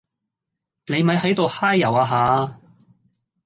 [0.87, 2.59] 你咪喺度揩油呀吓